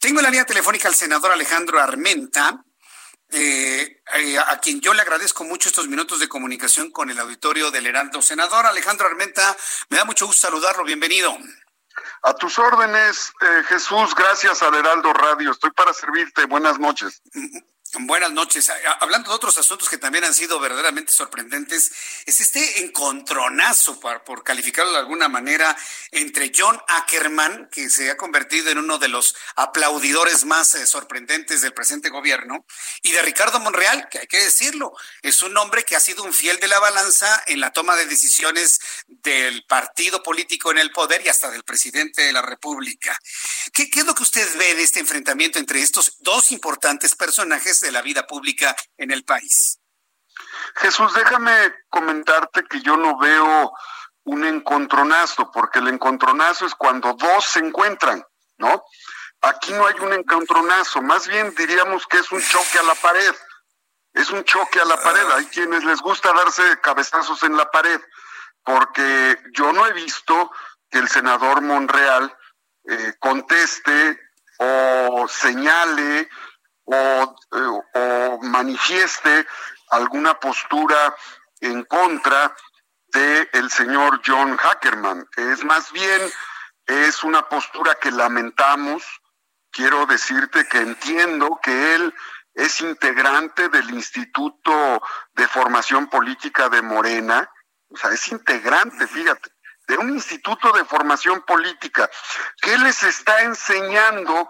[0.00, 2.64] Tengo en la línea telefónica al senador Alejandro Armenta,
[3.28, 7.70] eh, eh, a quien yo le agradezco mucho estos minutos de comunicación con el auditorio
[7.70, 8.22] del Heraldo.
[8.22, 9.54] Senador Alejandro Armenta,
[9.90, 10.84] me da mucho gusto saludarlo.
[10.84, 11.36] Bienvenido.
[12.22, 15.50] A tus órdenes, eh, Jesús, gracias al Heraldo Radio.
[15.52, 16.46] Estoy para servirte.
[16.46, 17.20] Buenas noches.
[17.92, 18.70] Buenas noches.
[19.00, 21.90] Hablando de otros asuntos que también han sido verdaderamente sorprendentes,
[22.24, 25.76] es este encontronazo, por, calificarlo de alguna manera,
[26.12, 31.62] entre John Ackerman, que se ha convertido en uno de los aplaudidores más eh, sorprendentes
[31.62, 32.64] del presente gobierno,
[33.02, 36.32] y de Ricardo Monreal, que hay que decirlo, es un hombre que ha sido un
[36.32, 38.78] fiel de la balanza en la toma de decisiones
[39.08, 43.18] del partido político en el poder y hasta del presidente de la República.
[43.72, 47.79] ¿Qué, qué es lo que usted ve de este enfrentamiento entre estos dos importantes personajes?
[47.80, 49.80] De la vida pública en el país.
[50.76, 53.72] Jesús, déjame comentarte que yo no veo
[54.24, 58.24] un encontronazo, porque el encontronazo es cuando dos se encuentran,
[58.58, 58.84] ¿no?
[59.42, 63.34] Aquí no hay un encontronazo, más bien diríamos que es un choque a la pared.
[64.12, 65.24] Es un choque a la pared.
[65.32, 68.00] Hay quienes les gusta darse cabezazos en la pared,
[68.64, 70.50] porque yo no he visto
[70.90, 72.36] que el senador Monreal
[72.84, 74.20] eh, conteste
[74.58, 76.28] o señale
[76.84, 79.46] o, manifieste
[79.90, 81.14] alguna postura
[81.60, 82.54] en contra
[83.08, 85.28] del el señor John Hackerman.
[85.36, 86.20] Es más bien,
[86.86, 89.04] es una postura que lamentamos.
[89.70, 92.14] Quiero decirte que entiendo que él
[92.54, 95.02] es integrante del Instituto
[95.34, 97.50] de Formación Política de Morena,
[97.88, 99.50] o sea, es integrante, fíjate,
[99.90, 102.08] de un instituto de formación política
[102.62, 104.48] que les está enseñando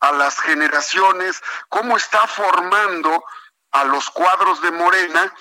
[0.00, 3.24] a las generaciones, cómo está formando
[3.72, 5.32] a los cuadros de Morena,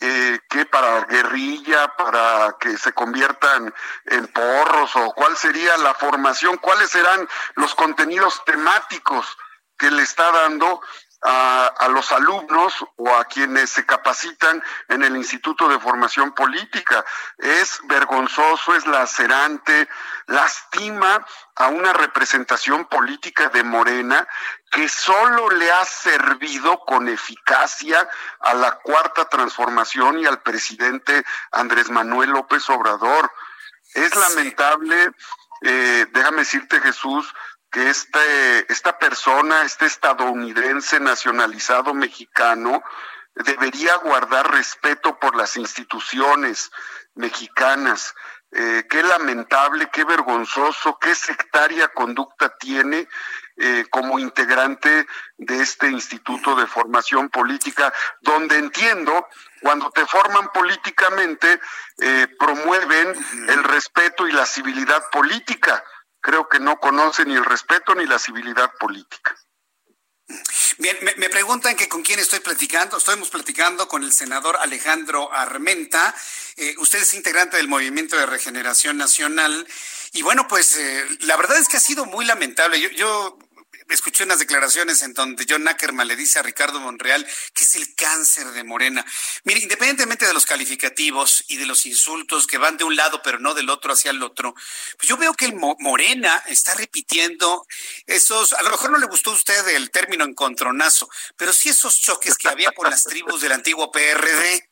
[0.00, 3.74] eh, que para guerrilla, para que se conviertan
[4.06, 9.36] en porros, o cuál sería la formación, cuáles serán los contenidos temáticos
[9.76, 10.80] que le está dando
[11.22, 17.04] a, los alumnos o a quienes se capacitan en el Instituto de Formación Política.
[17.38, 19.88] Es vergonzoso, es lacerante,
[20.26, 21.24] lastima
[21.56, 24.28] a una representación política de Morena
[24.70, 28.08] que solo le ha servido con eficacia
[28.40, 33.32] a la cuarta transformación y al presidente Andrés Manuel López Obrador.
[33.94, 35.10] Es lamentable,
[35.62, 37.34] eh, déjame decirte Jesús,
[37.70, 42.82] que este, esta persona, este estadounidense nacionalizado mexicano,
[43.34, 46.70] debería guardar respeto por las instituciones
[47.14, 48.14] mexicanas.
[48.50, 53.06] Eh, qué lamentable, qué vergonzoso, qué sectaria conducta tiene
[53.58, 55.06] eh, como integrante
[55.36, 57.92] de este Instituto de Formación Política,
[58.22, 59.28] donde entiendo,
[59.60, 61.60] cuando te forman políticamente,
[61.98, 63.14] eh, promueven
[63.48, 65.84] el respeto y la civilidad política
[66.20, 69.36] creo que no conoce ni el respeto ni la civilidad política.
[70.76, 72.98] Bien, me, preguntan que con quién estoy platicando.
[72.98, 76.14] Estamos platicando con el senador Alejandro Armenta.
[76.56, 79.66] Eh, usted es integrante del Movimiento de Regeneración Nacional.
[80.12, 82.78] Y bueno, pues eh, la verdad es que ha sido muy lamentable.
[82.80, 83.38] Yo, yo
[83.88, 87.94] escuché unas declaraciones en donde John Ackerman le dice a Ricardo Monreal que es el
[87.94, 89.04] cáncer de Morena.
[89.44, 93.38] Mire, independientemente de los calificativos y de los insultos que van de un lado pero
[93.38, 94.54] no del otro hacia el otro,
[94.96, 97.66] pues yo veo que el Morena está repitiendo
[98.06, 101.98] esos, a lo mejor no le gustó a usted el término encontronazo, pero sí esos
[102.00, 104.68] choques que había con las tribus del antiguo PRD.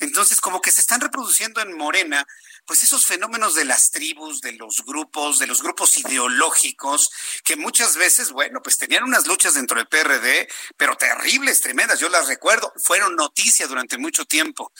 [0.00, 2.26] Entonces, como que se están reproduciendo en Morena
[2.68, 7.10] pues esos fenómenos de las tribus, de los grupos, de los grupos ideológicos,
[7.42, 12.10] que muchas veces, bueno, pues tenían unas luchas dentro del PRD, pero terribles, tremendas, yo
[12.10, 14.70] las recuerdo, fueron noticia durante mucho tiempo.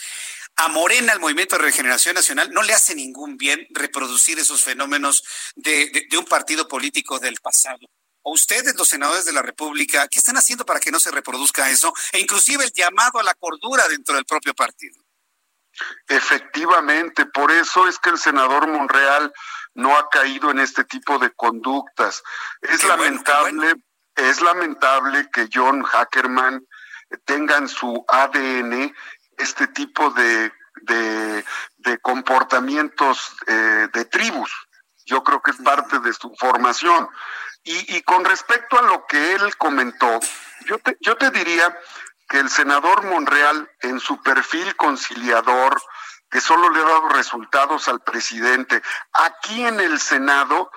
[0.56, 5.25] A Morena, el Movimiento de Regeneración Nacional, no le hace ningún bien reproducir esos fenómenos
[5.56, 7.88] de, de un partido político del pasado
[8.23, 11.70] o ustedes, los senadores de la República, ¿qué están haciendo para que no se reproduzca
[11.70, 11.94] eso?
[12.12, 15.07] E inclusive el llamado a la cordura dentro del propio partido.
[16.08, 19.32] Efectivamente, por eso es que el senador Monreal
[19.75, 22.22] no ha caído en este tipo de conductas.
[22.60, 23.75] Es lamentable,
[24.14, 26.66] es lamentable que John Hackerman
[27.25, 28.94] tenga en su ADN
[29.36, 30.52] este tipo de,
[30.82, 34.52] de, comportamientos eh, de tribus.
[35.06, 37.08] Yo creo que es parte de su formación.
[37.64, 40.20] Y, y con respecto a lo que él comentó,
[40.66, 41.76] yo te, yo te diría
[42.28, 45.80] que el senador Monreal, en su perfil conciliador,
[46.30, 48.82] que solo le ha dado resultados al presidente,
[49.12, 50.70] aquí en el Senado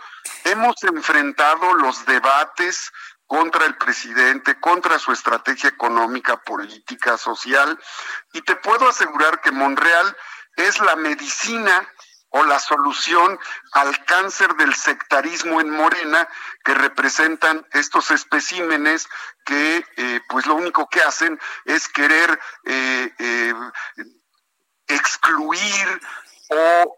[0.45, 2.91] hemos enfrentado los debates
[3.27, 7.77] contra el presidente, contra su estrategia económica, política, social,
[8.33, 10.17] y te puedo asegurar que Monreal
[10.55, 11.87] es la medicina
[12.31, 13.39] o la solución
[13.73, 16.27] al cáncer del sectarismo en Morena
[16.63, 19.07] que representan estos especímenes
[19.45, 23.53] que eh, pues lo único que hacen es querer eh, eh,
[24.87, 26.01] excluir
[26.49, 26.95] o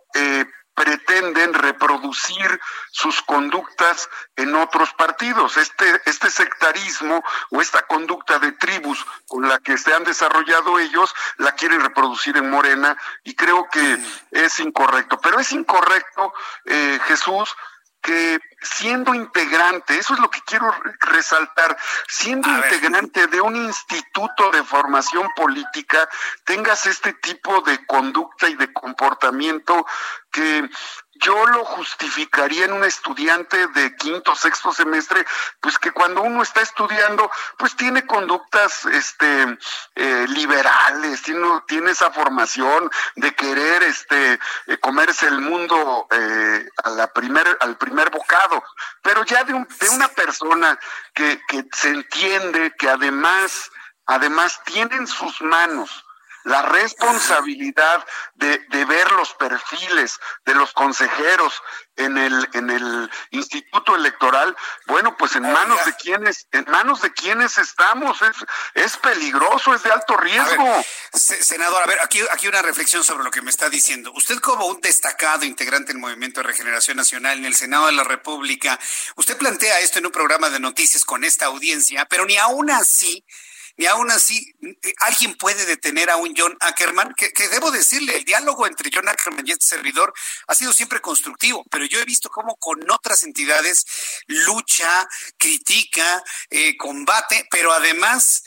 [0.75, 2.60] pretenden reproducir
[2.92, 5.58] sus conductas en otros partidos.
[5.58, 11.14] Este, este sectarismo o esta conducta de tribus con la que se han desarrollado ellos,
[11.38, 14.00] la quieren reproducir en Morena y creo que
[14.31, 15.20] es incorrecto.
[15.20, 16.34] Pero es incorrecto,
[16.66, 17.56] eh, Jesús,
[18.04, 21.78] que siendo integrante, eso es lo que quiero resaltar,
[22.08, 26.10] siendo integrante de un instituto de formación política,
[26.44, 29.86] tengas este tipo de conducta y de comportamiento
[30.33, 30.69] que
[31.15, 35.25] yo lo justificaría en un estudiante de quinto, sexto semestre,
[35.62, 39.57] pues que cuando uno está estudiando, pues tiene conductas este,
[39.95, 46.89] eh, liberales, tiene, tiene esa formación de querer este, eh, comerse el mundo eh, a
[46.89, 48.63] la primer, al primer bocado,
[49.01, 50.77] pero ya de, un, de una persona
[51.13, 53.71] que, que se entiende que además,
[54.07, 56.03] además tiene en sus manos,
[56.44, 58.06] la responsabilidad
[58.36, 61.62] de, de, ver los perfiles de los consejeros
[61.95, 64.56] en el en el instituto electoral
[64.88, 68.36] bueno pues en manos de quienes en manos de quienes estamos es
[68.74, 70.84] es peligroso es de alto riesgo.
[71.13, 74.12] senador a ver aquí aquí una reflexión sobre lo que me está diciendo.
[74.16, 78.04] Usted como un destacado integrante del movimiento de regeneración nacional en el senado de la
[78.04, 78.80] república
[79.16, 83.24] usted plantea esto en un programa de noticias con esta audiencia pero ni aún así
[83.75, 88.25] y aún así eh, alguien puede detener a un John Ackerman, que, debo decirle, el
[88.25, 90.14] diálogo entre John Ackerman y este servidor
[90.48, 93.86] ha sido siempre constructivo, pero yo he visto cómo con otras entidades
[94.28, 98.44] lucha, critica, eh, combate, pero además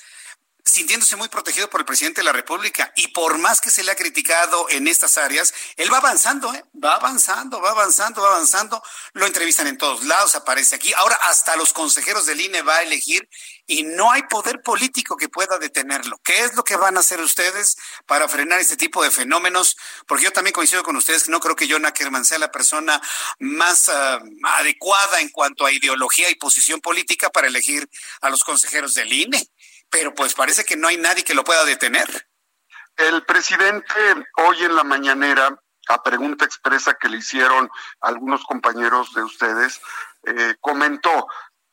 [0.66, 2.92] sintiéndose muy protegido por el presidente de la República.
[2.96, 6.64] Y por más que se le ha criticado en estas áreas, él va avanzando, ¿eh?
[6.82, 8.82] va avanzando, va avanzando, va avanzando.
[9.12, 10.92] Lo entrevistan en todos lados, aparece aquí.
[10.94, 13.28] Ahora hasta los consejeros del INE va a elegir
[13.66, 16.20] y no hay poder político que pueda detenerlo.
[16.24, 17.76] ¿Qué es lo que van a hacer ustedes
[18.06, 19.76] para frenar este tipo de fenómenos?
[20.06, 23.00] Porque yo también coincido con ustedes que no creo que John Ackerman sea la persona
[23.38, 24.20] más uh,
[24.58, 27.88] adecuada en cuanto a ideología y posición política para elegir
[28.20, 29.48] a los consejeros del INE.
[29.90, 32.28] Pero pues parece que no hay nadie que lo pueda detener.
[32.96, 33.94] El presidente
[34.36, 39.80] hoy en la mañanera, a pregunta expresa que le hicieron algunos compañeros de ustedes,
[40.24, 41.26] eh, comentó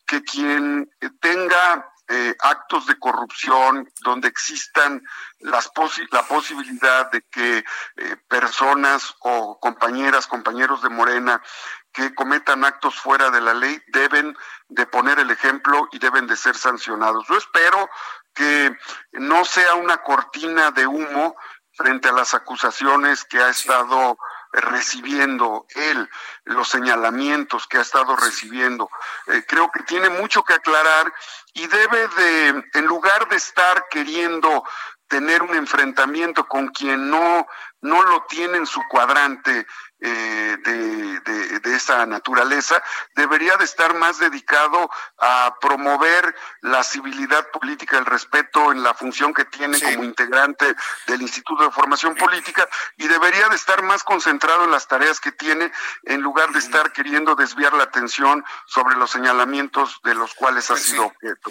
[0.06, 0.90] que quien
[1.20, 5.02] tenga eh, actos de corrupción donde existan
[5.38, 5.70] las
[6.10, 11.42] la posibilidad de que eh, personas o compañeras, compañeros de Morena
[11.90, 14.36] que cometan actos fuera de la ley deben
[14.68, 17.24] de poner el ejemplo y deben de ser sancionados.
[17.26, 17.88] Yo espero
[18.34, 18.76] que
[19.12, 21.34] no sea una cortina de humo
[21.72, 24.18] frente a las acusaciones que ha estado
[24.52, 26.10] recibiendo él,
[26.44, 28.90] los señalamientos que ha estado recibiendo.
[29.28, 31.10] Eh, creo que tiene mucho que aclarar
[31.54, 34.62] y debe de, en lugar de estar queriendo
[35.08, 37.46] tener un enfrentamiento con quien no,
[37.80, 39.66] no lo tiene en su cuadrante
[40.00, 42.82] eh, de, de, esa naturaleza,
[43.14, 49.32] debería de estar más dedicado a promover la civilidad política, el respeto en la función
[49.32, 50.74] que tiene como integrante
[51.06, 52.68] del Instituto de Formación Política
[52.98, 56.92] y debería de estar más concentrado en las tareas que tiene en lugar de estar
[56.92, 61.50] queriendo desviar la atención sobre los señalamientos de los cuales ha pues sido objeto.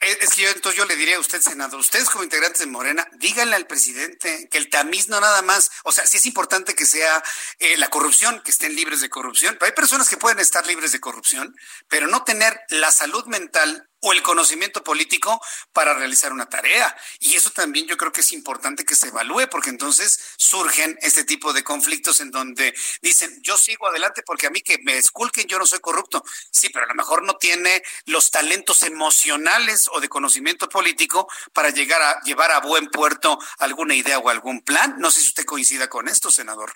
[0.00, 3.08] Es que yo entonces yo le diría a usted, senador, ustedes como integrantes de Morena,
[3.18, 6.86] díganle al presidente que el tamiz no nada más, o sea, sí es importante que
[6.86, 7.22] sea
[7.58, 10.92] eh, la corrupción, que estén libres de corrupción, pero hay personas que pueden estar libres
[10.92, 11.56] de corrupción,
[11.88, 15.40] pero no tener la salud mental o el conocimiento político
[15.72, 16.96] para realizar una tarea.
[17.18, 21.24] Y eso también yo creo que es importante que se evalúe, porque entonces surgen este
[21.24, 25.46] tipo de conflictos en donde dicen, yo sigo adelante porque a mí que me esculquen,
[25.46, 26.22] yo no soy corrupto.
[26.50, 31.70] Sí, pero a lo mejor no tiene los talentos emocionales o de conocimiento político para
[31.70, 34.96] llegar a llevar a buen puerto alguna idea o algún plan.
[34.98, 36.72] No sé si usted coincida con esto, senador.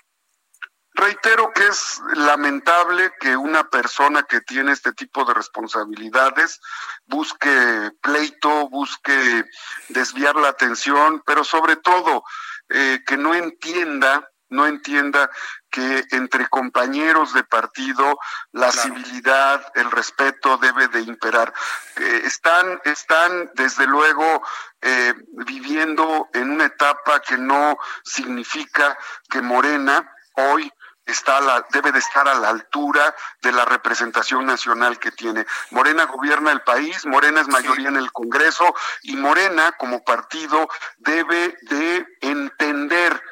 [0.95, 6.61] Reitero que es lamentable que una persona que tiene este tipo de responsabilidades
[7.07, 9.45] busque pleito, busque
[9.89, 12.25] desviar la atención, pero sobre todo
[12.69, 15.31] eh, que no entienda no entienda
[15.71, 18.19] que entre compañeros de partido
[18.53, 21.53] la civilidad, el respeto debe de imperar.
[21.97, 24.43] están, están desde luego
[24.83, 25.15] eh,
[25.47, 28.97] viviendo en una etapa que no significa
[29.31, 30.71] que Morena hoy
[31.07, 35.47] está la, debe de estar a la altura de la representación nacional que tiene.
[35.71, 40.69] Morena gobierna el país, Morena es mayoría en el Congreso y Morena como partido
[40.99, 43.23] debe de entender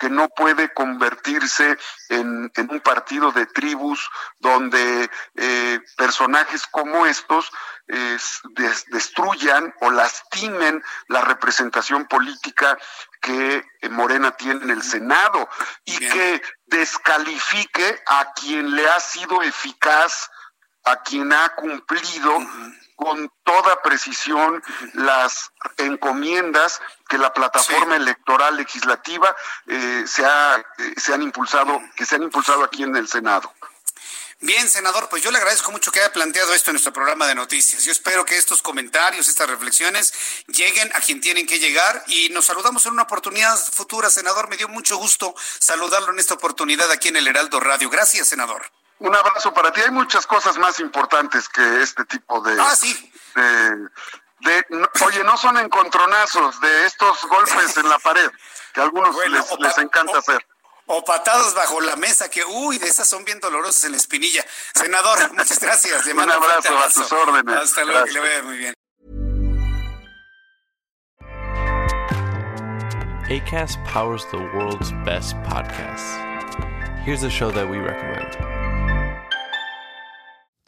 [0.00, 1.78] que no puede convertirse
[2.08, 7.50] en, un partido de tribus donde eh, personajes como estos
[8.88, 12.78] destruyan o lastimen la representación política
[13.20, 15.48] que eh, Morena tiene en el Senado
[15.84, 20.30] y que descalifique a quien le ha sido eficaz,
[20.84, 22.38] a quien ha cumplido
[22.96, 29.34] con toda precisión las encomiendas que la plataforma electoral legislativa
[29.66, 33.52] eh, se, ha, eh, se han impulsado, que se han impulsado aquí en el Senado.
[34.42, 37.34] Bien, senador, pues yo le agradezco mucho que haya planteado esto en nuestro programa de
[37.34, 37.84] noticias.
[37.84, 40.14] Yo espero que estos comentarios, estas reflexiones
[40.46, 44.48] lleguen a quien tienen que llegar y nos saludamos en una oportunidad futura, senador.
[44.48, 47.90] Me dio mucho gusto saludarlo en esta oportunidad aquí en el Heraldo Radio.
[47.90, 48.62] Gracias, senador.
[49.00, 49.80] Un abrazo para ti.
[49.80, 52.60] Hay muchas cosas más importantes que este tipo de...
[52.60, 53.12] Ah, sí.
[53.34, 54.64] De,
[55.04, 58.30] oye, no son encontronazos de estos golpes en la pared
[58.72, 59.14] que a algunos
[59.58, 60.46] les, encanta hacer.
[60.86, 64.44] O patadas bajo la mesa, que uy, de esas son bien dolorosas en la espinilla.
[64.74, 66.06] Senador, muchas gracias.
[66.06, 67.56] un abrazo, a tus órdenes.
[67.56, 68.74] Hasta luego, que le vaya muy bien.
[73.30, 76.18] ACAST powers the world's best podcasts.
[77.04, 78.49] Here's a show that we recommend.